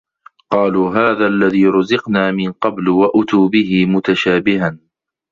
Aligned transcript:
ۙ 0.03 0.03
قَالُوا 0.51 0.87
هَٰذَا 0.95 1.27
الَّذِي 1.33 1.65
رُزِقْنَا 1.75 2.23
مِنْ 2.37 2.49
قَبْلُ 2.61 2.85
ۖ 2.85 2.89
وَأُتُوا 2.99 3.45
بِهِ 3.53 3.71
مُتَشَابِهً 3.91 4.77